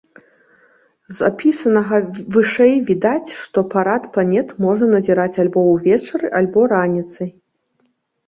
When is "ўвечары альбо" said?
5.73-6.59